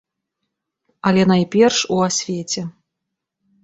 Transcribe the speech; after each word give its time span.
Але 1.11 1.27
найперш 1.33 1.77
у 1.97 2.03
асвеце. 2.09 2.69